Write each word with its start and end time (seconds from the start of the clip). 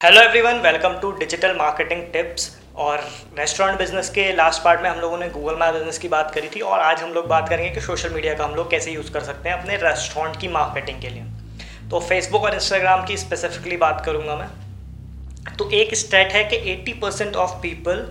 Hello 0.00 0.20
everyone 0.22 0.58
welcome 0.62 0.92
to 1.02 1.10
digital 1.12 1.54
marketing 1.56 2.02
tips 2.12 2.44
और 2.76 2.98
restaurant 3.38 3.78
business 3.78 4.08
के 4.08 4.26
last 4.32 4.62
part 4.64 4.80
में 4.80 4.88
हम 4.90 4.98
लोगों 5.00 5.16
ने 5.18 5.28
गूगल 5.28 5.54
मैप 5.60 5.72
बिज़नेस 5.74 5.98
की 5.98 6.08
बात 6.08 6.30
करी 6.34 6.48
थी 6.48 6.60
और 6.62 6.80
आज 6.80 7.00
हम 7.02 7.12
लोग 7.12 7.26
बात 7.28 7.48
करेंगे 7.48 7.70
कि 7.70 7.80
सोशल 7.80 8.12
मीडिया 8.14 8.34
का 8.34 8.44
हम 8.44 8.54
लोग 8.54 8.70
कैसे 8.70 8.90
यूज़ 8.90 9.10
कर 9.12 9.20
सकते 9.20 9.48
हैं 9.48 9.56
अपने 9.56 9.76
रेस्टोरेंट 9.76 10.36
की 10.40 10.48
मार्केटिंग 10.48 11.00
के 11.02 11.08
लिए। 11.08 11.22
तो 11.90 12.00
फेसबुक 12.00 12.44
और 12.44 12.54
इंस्टाग्राम 12.54 13.04
की 13.06 13.16
स्पेसिफिकली 13.16 13.76
बात 13.76 14.02
करूँगा 14.06 14.36
मैं। 14.36 15.56
तो 15.56 15.68
एक 15.70 15.94
स्टेट 15.94 16.32
है 16.32 16.44
कि 16.44 16.58
80 16.66 16.92
परसेंट 17.00 17.36
ऑफ़ 17.36 17.56
पीपल 17.62 18.04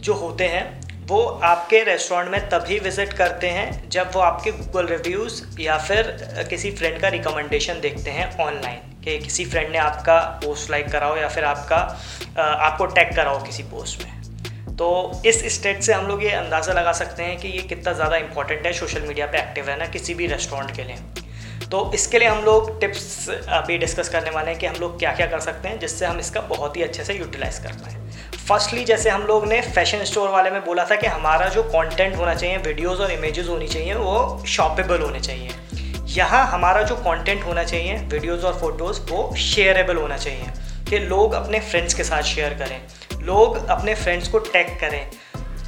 जो 0.00 0.14
होते 0.14 0.46
हैं, 0.46 0.64
वो 1.06 1.22
आपके 1.44 1.82
रेस्टोरेंट 1.84 2.30
में 2.30 2.48
तभी 2.50 2.78
विज़िट 2.78 3.12
करते 3.12 3.50
हैं 3.50 3.88
जब 3.88 4.10
वो 4.14 4.20
आपके 4.22 4.52
गूगल 4.52 4.86
रिव्यूज़ 4.88 5.42
या 5.60 5.78
फिर 5.78 6.16
किसी 6.50 6.70
फ्रेंड 6.72 7.00
का 7.00 7.08
रिकमेंडेशन 7.08 7.80
देखते 7.80 8.10
हैं 8.10 8.28
ऑनलाइन 8.38 8.95
कि 9.06 9.18
किसी 9.18 9.44
फ्रेंड 9.44 9.70
ने 9.70 9.78
आपका 9.78 10.18
पोस्ट 10.44 10.70
लाइक 10.70 10.88
करा 10.92 11.06
हो 11.06 11.16
या 11.16 11.28
फिर 11.28 11.44
आपका 11.44 11.76
आपको 12.38 12.86
टैग 12.88 13.14
करा 13.16 13.30
हो 13.30 13.38
किसी 13.40 13.62
पोस्ट 13.64 14.02
में। 14.02 14.76
तो 14.76 14.88
इस 15.26 15.44
स्टेट 15.54 15.82
से 15.82 15.92
हम 15.92 16.06
लोग 16.06 16.22
ये 16.24 16.30
अंदाज़ा 16.34 16.72
लगा 16.72 16.92
सकते 16.94 17.22
हैं 17.22 17.36
कि 17.38 17.48
ये 17.48 17.62
कितना 17.64 17.92
ज़्यादा 17.92 18.16
इंपॉर्टेंट 18.16 18.66
है 18.66 18.72
सोशल 18.72 19.02
मीडिया 19.02 19.26
पे 19.26 19.38
एक्टिव 19.38 19.66
रहना 19.66 19.86
किसी 19.88 20.14
भी 20.14 20.26
रेस्टोरेंट 20.26 20.74
के 20.76 20.84
लिए। 20.84 20.96
तो 21.70 21.90
इसके 21.94 22.18
लिए 22.18 22.28
हम 22.28 22.44
लोग 22.44 22.78
टिप्स 22.80 23.28
अभी 23.30 23.78
डिस्कस 23.78 24.08
करने 24.08 24.30
वाले 24.30 24.50
हैं 24.50 24.58
कि 24.60 24.66
हम 24.66 24.74
लोग 24.80 24.98
क्या 24.98 25.12
क्या 25.12 25.26
कर 25.26 25.40
सकते 25.40 25.68
हैं, 25.68 25.78
जिससे 25.80 26.06
हम 26.06 26.18
इसका 26.18 26.40
बहुत 26.50 26.76
ही 26.76 26.82
अच्छे 26.82 27.04
से 27.04 27.14
यूटिलाइज़ 27.14 27.62
कर 27.62 27.72
पाएँ। 27.74 27.94
फर्स्टली 28.38 28.84
जैसे 28.84 29.10
हम 29.10 29.22
लोग 29.24 29.46
ने 29.48 29.60
फ़ैशन 29.62 30.04
स्टोर 30.04 30.28
वाले 30.30 30.50
में 30.50 30.64
बोला 30.64 30.84
था 30.90 30.96
कि 30.96 31.06
हमारा 31.08 31.48
जो 31.48 31.62
कंटेंट 31.64 32.16
होना 32.16 32.34
चाहिए 32.34 32.56
वीडियोस 32.58 33.00
और 33.00 33.12
इमेजेस 33.12 33.48
होनी 33.48 33.68
चाहिए, 33.68 33.94
वो 33.94 34.42
शॉपेबल 34.48 35.00
होने 35.00 35.20
चाहिए। 35.20 35.50
यहाँ 36.16 36.46
हमारा 36.46 36.82
जो 36.82 36.96
कंटेंट 36.96 37.44
होना 37.44 37.64
चाहिए 37.64 37.96
वीडियोस 37.96 38.44
और 38.44 38.58
फ़ोटोज़ 38.60 39.00
वो 39.10 39.36
शेयरेबल 39.36 39.96
होना 39.96 40.16
चाहिए। 40.16 40.44
कि 40.88 40.98
लोग 40.98 41.32
अपने 41.32 41.60
फ्रेंड्स 41.60 41.94
के 41.94 42.04
साथ 42.04 42.22
शेयर 42.22 42.54
करें, 42.54 42.80
लोग 43.22 43.66
अपने 43.66 43.94
फ्रेंड्स 43.94 44.28
को 44.28 44.38
टैग 44.38 44.68
करें, 44.80 45.10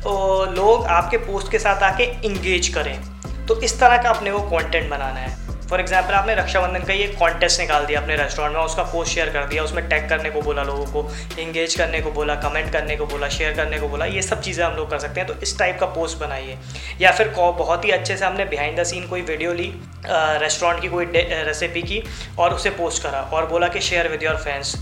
और 0.07 0.55
लोग 0.55 0.85
आपके 0.87 1.17
पोस्ट 1.17 1.51
के 1.51 1.59
साथ 1.59 1.83
आके 1.83 2.05
इंगेज 2.05 2.69
करें। 2.69 3.01
तो 3.47 3.61
इस 3.61 3.81
तरह 3.81 4.03
का 4.03 4.11
अपने 4.11 4.31
वो 4.31 4.39
कंटेंट 4.51 4.91
बनाना 4.91 5.21
है। 5.21 5.58
फॉर 5.71 5.81
एग्ज़ाम्पल 5.81 6.15
आपने 6.15 6.35
रक्षाबंधन 6.35 6.85
का 6.87 6.93
ये 6.93 7.07
कॉन्टेस्ट 7.19 7.61
निकाल 7.61 7.85
दिया 7.87 8.01
अपने 8.01 8.17
रेस्टोरेंट 8.17 8.55
में, 8.57 8.63
उसका 8.63 8.83
पोस्ट 8.83 9.13
शेयर 9.13 9.31
कर 9.31 9.47
दिया, 9.47 9.63
उसमें 9.63 9.89
टैग 9.89 10.09
करने 10.09 10.31
को 10.31 10.43
बोला 10.43 10.63
लोगों 10.63 10.87
को 10.87 11.41
इंगेज 11.41 11.75
करने 11.75 12.01
को 12.01 12.11
बोला 12.11 12.35
कमेंट 12.43 12.73
करने 12.73 12.97
को 12.97 13.07
बोला 13.07 13.29
शेयर 13.29 13.53
करने 13.57 13.79
को 13.79 13.89
बोला, 13.89 14.05
ये 14.07 14.23
सब 14.23 14.41
चीज़ें 14.43 14.65
हम 14.65 14.77
लोग 14.77 14.91
कर 14.91 14.99
सकते 14.99 15.21
हैं। 15.21 15.29
तो 15.29 15.35
इस 15.43 15.59
टाइप 15.59 15.79
का 15.81 15.87
पोस्ट 15.89 16.19
बनाइए। 16.19 16.59
या 17.01 17.11
फिर 17.13 17.29
बहुत 17.39 17.85
ही 17.85 17.91
अच्छे 17.91 18.17
से 18.17 18.25
हमने 18.25 18.45
बिहाइंड 18.47 18.81
द 18.81 18.85
सीन 18.85 19.07
कोई 19.09 19.23
वीडियो 19.23 19.53
ली 19.53 19.73
रेस्टोरेंट 20.07 20.81
की 20.83 20.89
कोई 20.89 21.05
रेसिपी 21.05 21.83
की, 21.83 22.03
और 22.39 22.55
उसे 22.55 22.71
पोस्ट 22.73 23.03
करा, 23.03 23.21
और 23.23 23.47
बोला 23.47 23.69
कि 23.69 23.81
शेयर 23.81 24.09
विद 24.09 24.23
योर 24.23 24.37
फ्रेंड्स 24.37 24.77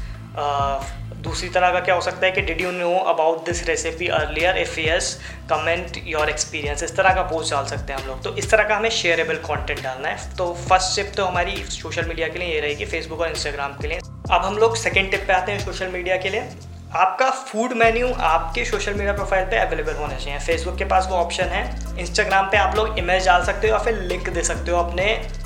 दूसरी 1.23 1.49
तरह 1.49 1.73
का 1.73 1.81
क्या 1.81 1.95
हो 1.95 2.01
सकता 2.01 2.27
है 2.27 2.33
कि 2.33 2.41
did 2.43 2.61
you 2.61 2.71
know 2.73 2.95
about 3.09 3.45
this 3.47 3.67
recipe 3.69 4.07
earlier 4.17 4.59
if 4.59 4.79
yes 4.81 5.19
comment 5.51 5.97
your 6.07 6.31
experience 6.31 6.83
इस 6.83 6.97
तरह 6.97 7.15
का 7.15 7.23
पोस्ट 7.25 7.53
डाल 7.53 7.67
सकते 7.67 7.93
हैं 7.93 8.01
हम 8.01 8.09
लोग। 8.09 8.23
तो 8.25 8.35
इस 8.37 8.51
तरह 8.51 8.69
का 8.69 8.77
हमें 8.77 8.91
शेयरेबल 8.93 9.37
कंटेंट 9.47 9.83
डालना 9.83 10.09
है। 10.09 10.37
तो 10.37 10.53
फ़र्स्ट 10.69 10.97
टिप 10.97 11.13
तो 11.17 11.25
हमारी 11.25 11.57
सोशल 11.73 12.09
मीडिया 12.09 12.29
के 12.29 12.39
लिए 12.39 12.49
ये 12.49 12.61
रहेगी 12.61 12.85
फेसबुक 12.87 13.21
और 13.21 13.29
इंस्टाग्राम 13.29 13.77
के 13.81 13.89
लिए। 13.89 13.99
अब 13.99 14.45
हम 14.45 14.59
लोग 14.59 14.77
सेकेंड 14.77 15.11
टिप 15.11 15.25
पे 15.27 15.33
आते 15.33 15.53
हैं 15.53 15.65
सोशल 15.65 15.89
मीडिया 15.89 16.17
के 16.17 16.29
लिए। 16.29 16.49
आपका 16.97 17.29
फ़ूड 17.31 17.73
मेन्यू 17.77 18.09
आपके 18.25 18.65
सोशल 18.65 18.95
मीडिया 18.95 19.13
प्रोफ़ाइल 19.13 19.45
पे 19.45 19.57
अवेलेबल 19.59 19.95
होना 19.95 20.17
चाहिए। 20.17 20.39
फेसबुक 20.41 20.77
के 20.79 20.85
पास 20.85 21.07
वो 21.11 21.17
ऑप्शन 21.17 21.45
है। 21.45 21.65
इंस्टाग्राम 22.01 22.47
पे 22.51 22.57
आप 22.57 22.77
लोग 22.77 22.99
इमेज 22.99 23.27
डाल 23.27 23.45
सकते 23.45 23.69
हो 23.69 23.73
या 23.73 23.79
फिर 23.79 23.99
लिंक 24.03 24.29
दे 24.29 24.43
सकते 24.45 24.71
हो 24.71 24.79
अपने 24.81 25.05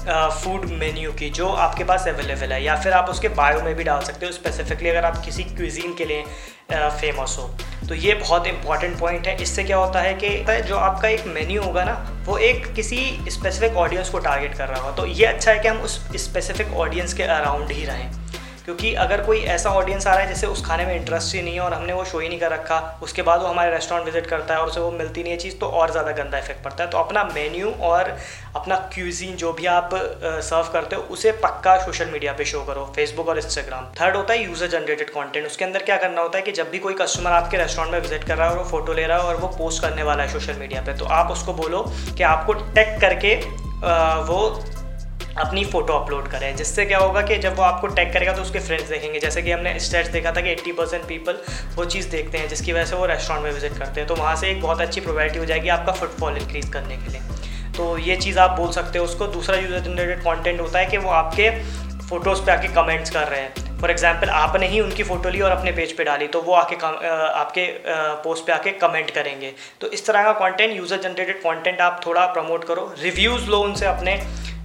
फ़ूड 0.08 0.64
मेन्यू 0.64 1.12
की, 1.12 1.30
जो 1.30 1.48
आपके 1.48 1.84
पास 1.84 2.06
अवेलेबल 2.08 2.52
है, 2.52 2.62
या 2.64 2.76
फिर 2.76 2.92
आप 2.92 3.08
उसके 3.10 3.28
बायो 3.28 3.60
में 3.60 3.74
भी 3.74 3.84
डाल 3.84 4.00
सकते 4.00 4.26
हो 4.26 4.32
स्पेसिफिकली 4.32 4.88
अगर 4.88 5.04
आप 5.04 5.24
किसी 5.24 5.44
क्विजीन 5.44 5.94
के 5.94 6.04
लिए 6.04 6.24
फ़ेमस 6.72 7.36
हो। 7.38 7.54
तो 7.88 7.94
ये 7.94 8.14
बहुत 8.14 8.46
इंपॉर्टेंट 8.46 8.98
पॉइंट 8.98 9.26
है। 9.26 9.42
इससे 9.42 9.64
क्या 9.64 9.76
होता 9.76 10.00
है 10.00 10.14
कि, 10.14 10.62
जो 10.62 10.76
आपका 10.76 11.08
एक 11.08 11.24
मेन्यू 11.26 11.62
होगा 11.62 11.84
ना, 11.84 12.22
वो 12.24 12.38
एक 12.38 12.72
किसी 12.74 13.18
स्पेसिफिक 13.28 13.76
ऑडियंस 13.76 14.08
को 14.08 14.18
टारगेट 14.18 14.54
कर 14.54 14.68
रहा 14.68 14.80
होगा। 14.80 14.96
तो 14.96 15.06
ये 15.06 15.26
अच्छा 15.26 15.50
है 15.52 15.58
कि 15.58 15.68
हम 15.68 15.78
उस 15.78 16.08
स्पेसिफिक 16.16 16.72
ऑडियंस 16.74 17.14
के 17.14 17.22
अराउंड 17.22 17.72
ही 17.72 17.84
रहें। 17.84 18.29
क्योंकि 18.70 18.92
अगर 18.94 19.20
कोई 19.26 19.38
ऐसा 19.50 19.70
ऑडियंस 19.72 20.06
आ 20.06 20.12
रहा 20.12 20.22
है 20.22 20.28
जिसे 20.28 20.46
उस 20.46 20.64
खाने 20.66 20.84
में 20.86 20.94
इंटरेस्ट 20.94 21.34
ही 21.34 21.40
नहीं 21.42 21.54
है 21.54 21.60
और 21.60 21.72
हमने 21.74 21.92
वो 21.92 22.04
शो 22.04 22.18
ही 22.18 22.28
नहीं 22.28 22.38
कर 22.40 22.50
रखा, 22.50 22.98
उसके 23.02 23.22
बाद 23.22 23.40
वो 23.40 23.46
हमारे 23.46 23.70
रेस्टोरेंट 23.70 24.04
विज़िट 24.06 24.26
करता 24.26 24.54
है 24.54 24.60
और 24.60 24.68
उसे 24.68 24.80
वो 24.80 24.90
मिलती 24.90 25.22
नहीं 25.22 25.32
है 25.32 25.38
चीज़ 25.38 25.56
तो 25.58 25.66
और 25.68 25.90
ज़्यादा 25.90 26.12
गंदा 26.14 26.38
इफ़ेक्ट 26.38 26.62
पड़ता 26.64 26.84
है। 26.84 26.90
तो 26.90 26.98
अपना 26.98 27.24
मेन्यू 27.24 27.70
और 27.82 28.16
अपना 28.56 28.76
क्यूजिन 28.94 29.34
जो 29.36 29.52
भी 29.52 29.66
आप 29.68 29.90
सर्व 29.94 30.70
करते 30.72 30.96
हो, 30.96 31.02
उसे 31.02 31.32
पक्का 31.44 31.76
सोशल 31.78 32.10
मीडिया 32.10 32.32
पे 32.32 32.44
शो 32.44 32.62
करो 32.64 32.84
फेसबुक 32.96 33.28
और 33.28 33.38
इंस्टाग्राम 33.38 33.92
थर्ड 34.00 34.16
होता 34.16 34.34
है 34.34 34.44
यूज़र 34.44 34.66
जनरेटेड 34.68 35.10
कॉन्टेंट 35.10 35.46
उसके 35.46 35.64
अंदर 35.64 35.82
क्या 35.82 35.96
करना 35.98 36.22
होता 36.22 36.38
है 36.38 36.44
कि 36.44 36.52
जब 36.52 36.70
भी 36.70 36.78
कोई 36.78 36.94
कस्टमर 37.00 37.32
आपके 37.32 37.56
रेस्टोरेंट 37.56 37.92
में 37.92 38.00
विज़िट 38.00 38.24
कर 38.24 38.36
रहा 38.36 38.48
है 38.48 38.52
और 38.52 38.58
वो 38.58 38.68
फ़ोटो 38.70 38.92
ले 38.92 39.06
रहा 39.06 39.18
है 39.18 39.24
और 39.24 39.36
वो 39.36 39.48
पोस्ट 39.58 39.82
करने 39.82 40.02
वाला 40.02 40.22
है 40.22 40.32
सोशल 40.32 40.58
मीडिया 40.58 40.82
पर 40.82 40.96
तो 40.98 41.04
आप 41.14 41.30
उसको 41.30 41.52
बोलो 41.54 41.84
कि 42.16 42.22
आपको 42.24 42.52
टैग 42.52 43.00
करके 43.00 43.34
वो 44.24 44.40
अपनी 45.36 45.64
फ़ोटो 45.64 45.92
अपलोड 45.94 46.28
करें। 46.28 46.56
जिससे 46.56 46.84
क्या 46.84 46.98
होगा 46.98 47.22
कि 47.22 47.36
जब 47.38 47.56
वो 47.56 47.62
आपको 47.62 47.86
टैग 47.88 48.12
करेगा 48.12 48.32
तो 48.32 48.42
उसके 48.42 48.58
फ्रेंड्स 48.60 48.88
देखेंगे। 48.88 49.20
जैसे 49.20 49.42
कि 49.42 49.50
हमने 49.50 49.78
स्टेट्स 49.80 50.10
देखा 50.10 50.32
था 50.32 50.40
कि 50.40 50.50
80 50.50 50.72
परसेंट 50.72 51.04
पीपल 51.04 51.38
वो 51.76 51.84
चीज़ 51.86 52.08
देखते 52.10 52.38
हैं, 52.38 52.48
जिसकी 52.48 52.72
वजह 52.72 52.84
से 52.84 52.96
वो 52.96 53.06
रेस्टोरेंट 53.06 53.44
में 53.44 53.52
विज़िट 53.52 53.78
करते 53.78 54.00
हैं। 54.00 54.08
तो 54.08 54.14
वहाँ 54.14 54.34
से 54.36 54.50
एक 54.50 54.60
बहुत 54.62 54.80
अच्छी 54.80 55.00
प्रोबेबिलिटी 55.00 55.38
हो 55.38 55.44
जाएगी 55.44 55.68
आपका 55.70 55.92
फुटफॉल 55.92 56.36
इंक्रीज़ 56.36 56.70
करने 56.72 56.96
के 56.96 57.12
लिए। 57.12 57.20
तो 57.76 57.96
ये 58.00 58.16
चीज़ 58.16 58.38
आप 58.38 58.56
बोल 58.56 58.70
सकते 58.72 58.98
हो 58.98 59.04
उसको। 59.04 59.26
दूसरा 59.28 59.56
यूज़र 59.56 59.78
जनरेटेड 59.80 60.22
कॉन्टेंट 60.22 60.60
होता 60.60 60.78
है 60.78 60.86
कि 60.86 60.96
वो 60.98 61.10
आपके 61.12 61.50
फ़ोटोज़ 62.08 62.44
पे 62.44 62.52
आके 62.52 62.68
कमेंट्स 62.74 63.10
कर 63.10 63.28
रहे 63.28 63.40
हैं। 63.40 63.78
फॉर 63.80 63.90
एग्ज़ाम्पल 63.90 64.28
आपने 64.30 64.66
ही 64.68 64.80
उनकी 64.80 65.02
फ़ोटो 65.02 65.28
ली 65.30 65.40
और 65.40 65.50
अपने 65.50 65.72
पेज 65.72 65.96
पे 65.96 66.04
डाली 66.04 66.26
तो 66.28 66.40
वो 66.42 66.54
आके 66.54 66.76
कम 66.76 66.96
आपके 67.34 67.66
पोस्ट 68.24 68.46
पे 68.46 68.52
आके 68.52 68.70
कमेंट 68.78 69.10
करेंगे। 69.10 69.52
तो 69.80 69.86
इस 69.88 70.06
तरह 70.06 70.22
का 70.22 70.32
कंटेंट 70.40 70.76
यूज़र 70.76 70.96
जनरेटेड 70.98 71.38
कंटेंट 71.38 71.80
आप 71.80 72.00
थोड़ा 72.06 72.26
प्रमोट 72.28 72.64
करो। 72.64 72.92
रिव्यूज़ 73.02 73.48
लो 73.50 73.60
उनसे 73.60 73.86
अपने। 73.86 74.20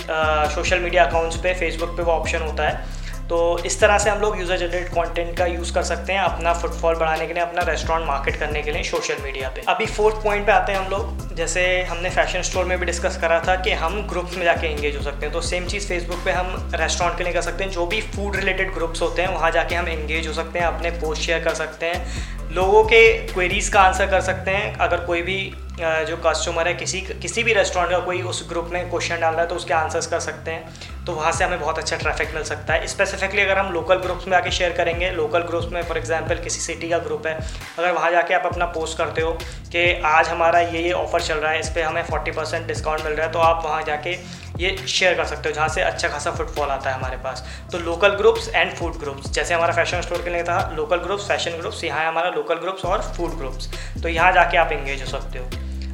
सोशल 0.10 0.80
मीडिया 0.80 1.06
अकाउंट्स 1.06 1.38
पे 1.38 1.54
फेसबुक 1.54 1.98
पे 1.98 2.04
वो 2.04 2.12
ऑप्शन 2.12 2.42
होता 2.42 2.68
है। 2.70 3.04
तो 3.30 3.38
इस 3.66 3.80
तरह 3.80 3.98
से 3.98 4.10
हम 4.10 4.20
लोग 4.20 4.40
यूज़र 4.40 4.58
जनरेट 4.58 4.88
कंटेंट 4.88 5.38
का 5.38 5.46
यूज़ 5.46 5.74
कर 5.74 5.84
सकते 5.84 6.14
हैं 6.14 6.20
अपना 6.22 6.54
फुटफॉल 6.54 6.96
बढ़ाने 6.96 7.26
के 7.28 7.34
लिए, 7.34 7.44
अपना 7.44 7.62
रेस्टोरेंट 7.62 8.06
मार्केट 8.08 8.36
करने 8.36 8.62
के 8.62 8.72
लिए 8.72 8.84
सोशल 8.84 9.24
मीडिया 9.24 9.50
पे। 9.50 9.62
अभी 9.68 9.86
फोर्थ 9.86 10.24
पॉइंट 10.24 10.46
पे 10.46 10.52
आते 10.52 10.72
हैं 10.72 10.80
हम 10.80 10.92
लोग। 10.92 11.34
जैसे 11.36 11.64
हमने 11.84 12.10
फ़ैशन 12.10 12.42
स्टोर 12.42 12.66
में 12.66 12.78
भी 12.80 12.86
डिस्कस 12.86 13.18
करा 13.22 13.40
था 13.48 13.56
कि 13.56 13.72
हम 13.74 14.02
ग्रुप्स 14.08 14.38
में 14.38 14.44
जाके 14.46 14.68
एंगेज 14.68 14.96
हो 14.98 15.02
सकते 15.02 15.26
हैं। 15.26 15.34
तो 15.34 15.42
सेम 15.42 15.66
चीज़ 15.66 15.88
फेसबुक 15.88 16.20
पे 16.26 16.32
हम 16.32 16.72
रेस्टोरेंट 16.76 17.18
के 17.18 17.24
लिए 17.24 17.34
कर 17.34 17.42
सकते 17.42 17.64
हैं। 17.64 17.72
जो 17.72 17.86
भी 17.86 18.02
फ़ूड 18.02 18.36
रिलेटेड 18.36 18.74
ग्रुप्स 18.74 19.02
होते 19.02 19.22
हैं, 19.22 19.34
वहाँ 19.34 19.52
जाके 19.52 19.76
हम 19.76 19.88
एंगेज 19.88 20.28
हो 20.28 20.34
सकते 20.34 20.60
हैं, 20.60 20.66
अपने 20.68 20.92
पोस्ट 20.92 21.22
शेयर 21.22 21.44
कर 21.44 21.54
सकते 21.54 21.86
हैं। 21.86 22.54
लोगों 22.56 22.84
के 22.84 23.12
क्वेरीज़ 23.28 23.72
का 23.72 23.82
आंसर 23.82 24.06
कर 24.06 24.22
सकते 24.22 24.52
हैं। 24.52 24.76
अगर 24.78 25.06
कोई 25.06 25.22
भी 25.22 25.54
जो 25.78 26.18
कस्टमर 26.25 26.68
है, 26.68 26.74
किसी 26.74 27.00
किसी 27.02 27.44
भी 27.44 27.53
रेस्टोरेंट 27.53 27.91
का 27.91 27.97
कोई 28.00 28.22
उस 28.24 28.47
ग्रुप 28.50 28.69
में 28.74 28.90
क्वेश्चन 28.90 29.19
डाल 29.19 29.34
रहा 29.34 29.41
है 29.41 29.47
तो 29.47 29.56
उसके 29.56 29.74
आंसर्स 29.74 30.08
कर 30.08 30.19
सकते 30.22 30.52
हैं। 30.52 31.03
तो 31.06 31.13
वहाँ 31.13 31.31
से 31.31 31.44
हमें 31.44 31.59
बहुत 31.59 31.78
अच्छा 31.80 31.96
ट्रैफ़िक 31.97 32.34
मिल 32.36 32.44
सकता 32.44 32.74
है। 32.74 32.88
स्पेसिफिकली 32.88 33.41
अगर 33.41 33.58
हम 33.58 33.72
लोकल 33.74 33.96
ग्रुप्स 33.97 34.28
में 34.28 34.35
आके 34.38 34.52
शेयर 34.52 34.72
करेंगे 34.74 35.09
लोकल 35.12 35.41
ग्रुप्स 35.41 35.72
में 35.72 35.81
फॉर 35.84 35.97
एग्जांपल 35.97 36.40
किसी 36.44 36.62
सिटी 36.62 36.90
का 36.90 36.97
ग्रुप 37.00 37.28
है, 37.28 37.34
अगर 37.80 37.91
वहाँ 37.91 38.12
जाके 38.12 38.34
आप 38.34 38.46
अपना 38.46 38.66
पोस्ट 38.68 38.97
करते 38.97 39.22
हो 39.22 39.31
कि 39.72 40.02
आज 40.06 40.30
हमारा 40.30 40.59
ये 40.59 40.81
ये 40.81 40.91
ऑफ़र 40.94 41.22
चल 41.22 41.35
रहा 41.35 41.52
है, 41.52 41.59
इस 41.59 41.69
पर 41.69 41.81
हमें 41.81 42.03
फोर्टी 42.03 42.31
परसेंट 42.31 42.68
डिस्काउंट 42.68 43.03
मिल 43.06 43.14
रहा 43.14 43.25
है 43.25 43.31
तो 43.34 43.40
आप 43.41 43.62
वहाँ 43.66 43.84
जाके 43.84 44.18
ये 44.59 44.75
शेयर 44.80 45.14
कर 45.14 45.25
सकते 45.25 45.50
हो, 45.50 45.56
जहाँ 45.56 45.68
से 45.69 45.81
अच्छा 45.81 46.08
खासा 46.09 46.31
फुटफॉल 46.31 46.69
आता 46.69 46.90
है 46.90 46.96
हमारे 46.96 47.18
पास। 47.18 47.46
तो 47.72 47.80
local 47.80 48.16
groups 48.16 48.50
and 48.50 48.74
food 48.74 48.97
groups 49.00 49.31
जैसे 49.31 49.53
हमारा 49.53 49.74
फ़ैशन 49.74 50.02
स्टोर 50.02 50.24
के 50.24 50.30
लिए 50.30 50.44
था 50.44 50.58
लोकल 50.75 50.97
ग्रुप्स 51.00 51.28
फ़ैशन 51.28 51.58
ग्रुप्स 51.59 51.84
यहाँ 51.84 52.00
है 52.02 52.08
हमारा 52.08 52.30
लोकल 52.31 52.56
ग्रुप्स 52.58 52.85
और 52.85 53.02
फ़ूड 53.18 53.38
ग्रुप्स 53.38 53.69
तो 54.03 54.09
यहाँ 54.09 54.31
जाके 54.34 54.58
आप 54.58 54.72
इंगेज 54.72 55.02
हो 55.02 55.08
सकते 55.09 55.40
हो। 55.40 55.50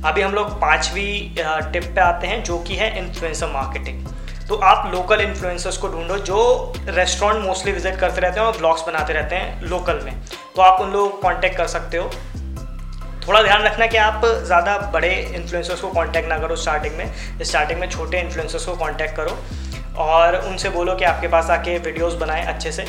अभी 0.05 0.21
हम 0.21 0.33
लोग 0.33 0.49
पाँचवीं 0.61 1.35
टिप 1.71 1.83
पे 1.85 2.01
आते 2.01 2.27
हैं, 2.27 2.43
जो 2.43 2.57
कि 2.59 2.75
है 2.75 2.97
इन्फ्लुएंसर 2.99 3.47
मार्केटिंग 3.49 4.07
तो 4.47 4.55
आप 4.57 4.91
लोकल 4.93 5.21
इन्फ्लुएंसर्स 5.21 5.77
को 5.77 5.87
ढूंढो, 5.87 6.17
जो 6.17 6.73
रेस्टोरेंट 6.87 7.45
मोस्टली 7.45 7.71
विज़िट 7.71 7.99
करते 7.99 8.21
रहते 8.21 8.39
हैं 8.39 8.47
और 8.47 8.57
ब्लॉग्स 8.57 8.85
बनाते 8.87 9.13
रहते 9.13 9.35
हैं 9.35 9.61
लोकल 9.63 9.99
में। 10.05 10.13
तो 10.55 10.61
आप 10.61 10.81
उन 10.81 10.91
लोगों 10.91 11.09
को 11.09 11.17
कॉन्टैक्ट 11.19 11.57
कर 11.57 11.67
सकते 11.67 11.97
हो। 11.97 12.09
थोड़ा 13.27 13.41
ध्यान 13.43 13.63
रखना 13.63 13.85
कि 13.87 13.97
आप 13.97 14.25
ज़्यादा 14.25 14.77
बड़े 14.93 15.13
इन्फ्लुएंसर्स 15.35 15.81
को 15.81 15.89
कांटेक्ट 15.89 16.29
ना 16.29 16.37
करो 16.39 16.55
स्टार्टिंग 16.55 16.95
में। 16.97 17.43
स्टार्टिंग 17.43 17.79
में 17.79 17.89
छोटे 17.89 18.19
इन्फ्लुएंसर्स 18.19 18.65
को 18.65 18.75
कांटेक्ट 18.75 19.15
करो 19.15 19.37
और 20.03 20.35
उनसे 20.39 20.69
बोलो 20.69 20.95
कि 20.95 21.05
आपके 21.05 21.27
पास 21.27 21.49
आके 21.49 21.77
वीडियोस 21.79 22.13
बनाएँ 22.15 22.45
अच्छे 22.45 22.71
से। 22.71 22.85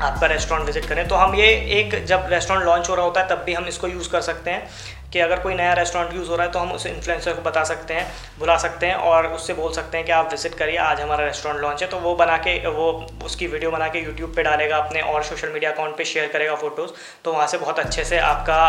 आपका 0.00 0.26
रेस्टोरेंट 0.26 0.66
विज़िट 0.66 0.84
करें। 0.86 1.06
तो 1.08 1.14
हम 1.14 1.34
ये 1.34 1.46
एक 1.78 2.04
जब 2.06 2.26
रेस्टोरेंट 2.30 2.64
लॉन्च 2.64 2.88
हो 2.88 2.94
रहा 2.94 3.04
होता 3.04 3.20
है, 3.20 3.28
तब 3.28 3.42
भी 3.46 3.54
हम 3.54 3.64
इसको 3.66 3.88
यूज़ 3.88 4.10
कर 4.10 4.20
सकते 4.22 4.50
हैं 4.50 4.68
कि 5.12 5.20
अगर 5.20 5.40
कोई 5.40 5.54
नया 5.54 5.72
रेस्टोरेंट 5.72 6.14
यूज़ 6.14 6.28
हो 6.28 6.36
रहा 6.36 6.46
है 6.46 6.52
तो 6.52 6.58
हम 6.58 6.72
उस 6.72 6.86
इन्फ्लुएंसर 6.86 7.32
को 7.32 7.42
बता 7.42 7.62
सकते 7.64 7.94
हैं, 7.94 8.06
बुला 8.38 8.56
सकते 8.58 8.86
हैं 8.86 8.94
और 8.94 9.26
उससे 9.28 9.54
बोल 9.54 9.72
सकते 9.72 9.96
हैं 9.96 10.06
कि 10.06 10.12
आप 10.12 10.30
विज़िट 10.30 10.54
करिए, 10.54 10.76
आज 10.78 11.00
हमारा 11.00 11.24
रेस्टोरेंट 11.24 11.60
लॉन्च 11.60 11.82
है। 11.82 11.88
तो 11.88 11.98
वो 11.98 12.14
बना 12.14 12.36
के, 12.38 12.56
वो 12.68 13.06
उसकी 13.24 13.46
वीडियो 13.46 13.70
बना 13.70 13.88
के 13.88 13.98
यूट्यूब 13.98 14.34
पे 14.36 14.42
डालेगा, 14.42 14.76
अपने 14.76 15.00
और 15.02 15.22
सोशल 15.24 15.52
मीडिया 15.52 15.70
अकाउंट 15.70 15.96
पे 15.96 16.04
शेयर 16.04 16.28
करेगा 16.28 16.54
फ़ोटोज़ 16.56 16.90
तो 17.24 17.32
वहाँ 17.32 17.46
से 17.46 17.58
बहुत 17.58 17.78
अच्छे 17.78 18.04
से 18.04 18.18
आपका 18.20 18.60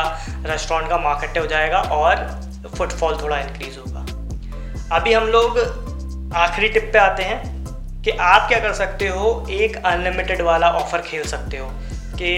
रेस्टोरेंट 0.45 0.89
का 0.89 0.97
मार्केट 0.99 1.37
हो 1.37 1.45
जाएगा 1.47 1.81
और 1.91 2.25
फुटफॉल 2.77 3.21
थोड़ा 3.21 3.39
इंक्रीज़ 3.39 3.79
होगा। 3.79 4.95
अभी 4.95 5.13
हम 5.13 5.27
लोग 5.27 5.59
आखिरी 6.37 6.69
टिप 6.69 6.89
पे 6.93 6.99
आते 6.99 7.23
हैं। 7.23 7.48
कि 8.09 8.17
आप 8.17 8.47
क्या 8.47 8.59
कर 8.59 8.73
सकते 8.73 9.07
हो? 9.07 9.47
एक 9.51 9.75
अनलिमिटेड 9.77 10.41
वाला 10.41 10.69
ऑफ़र 10.73 11.01
खेल 11.01 11.23
सकते 11.27 11.57
हो 11.57 11.67
कि 12.13 12.29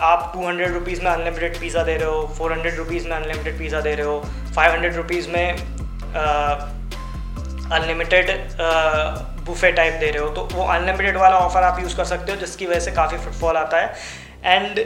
आप 0.00 0.30
टू 0.34 0.46
हंड्रेड 0.46 0.72
रुपीज़ 0.72 1.02
में 1.02 1.10
अनलिमिटेड 1.10 1.58
पिज़्ज़ा 1.60 1.82
दे 1.82 1.96
रहे 1.96 2.08
हो 2.08 2.26
फोर 2.36 2.52
हंड्रेड 2.52 2.76
रुपीज़ 2.76 3.08
में 3.08 3.16
अनलिमिटेड 3.16 3.58
पिज़्ज़ा 3.58 3.80
दे 3.80 3.94
रहे 3.94 4.06
हो 4.06 4.20
फाइव 4.56 4.72
हंड्रेड 4.72 4.94
रुपीज़ 4.96 5.28
में 5.30 5.52
अनलिमिटेड 7.72 8.30
बुफे 9.44 9.72
टाइप 9.72 9.94
दे 10.00 10.10
रहे 10.10 10.22
हो। 10.22 10.28
तो 10.30 10.48
वो 10.52 10.64
अनलिमिटेड 10.64 11.16
वाला 11.16 11.38
ऑफ़र 11.38 11.62
आप 11.62 11.80
यूज़ 11.80 11.96
कर 11.96 12.04
सकते 12.06 12.32
हो, 12.32 12.38
जिसकी 12.38 12.66
वजह 12.66 12.80
से 12.80 12.92
काफ़ी 12.92 13.18
फुटफॉल 13.18 13.56
आता 13.56 13.80
है। 13.80 13.94
एंड 14.44 14.84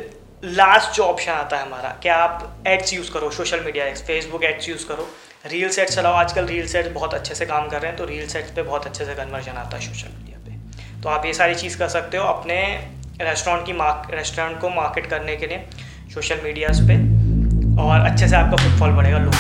लास्ट 0.57 0.97
जो 0.97 1.05
ऑप्शन 1.05 1.33
आता 1.33 1.57
है 1.57 1.63
हमारा, 1.63 1.97
कि 2.03 2.09
आप 2.09 2.65
एड्स 2.67 2.95
यूज़ 2.95 3.13
करो 3.13 3.31
social 3.33 3.61
media 3.65 3.85
ads 3.87 4.03
Facebook 4.03 4.45
ads 4.45 4.69
use 4.69 4.87
करो। 4.89 5.09
रील 5.47 5.69
सेट 5.71 5.89
चलाओ, 5.89 6.13
आजकल 6.15 6.47
रील 6.47 6.67
सेट 6.69 6.93
बहुत 6.95 7.15
अच्छे 7.15 7.35
से 7.35 7.47
काम 7.47 7.69
कर 7.69 7.81
रहे 7.81 7.91
हैं 7.91 7.99
तो 7.99 8.05
रील 8.07 8.27
सेट्स 8.29 8.51
पे 8.51 8.63
बहुत 8.63 8.87
अच्छे 8.87 9.05
से 9.05 9.15
कन्वर्जन 9.15 9.57
आता 9.59 9.77
है 9.77 9.83
सोशल 9.83 10.09
मीडिया 10.09 10.30
तो 11.03 11.09
आप 11.09 11.27
ये 11.27 11.33
सारी 11.35 11.55
चीज़ 11.55 11.79
कर 11.79 11.89
सकते 11.89 12.17
हो 12.17 12.25
अपने 12.25 12.57
रेस्टोरेंट 13.21 13.67
की 13.67 13.73
मार्क 13.73 14.11
रेस्टोरेंट 14.15 14.61
को 14.61 14.69
मार्केट 14.71 15.07
करने 15.07 15.37
के 15.37 15.47
लिए 15.47 15.65
सोशल 16.15 16.41
मीडियाज़ 16.45 16.83
पे, 16.89 16.95
और 17.83 18.01
अच्छे 18.01 18.29
से 18.29 18.37
आपका 18.37 18.57
फुटफॉल 18.57 18.91
बढ़ेगा, 18.91 19.19
लोग 19.19 19.35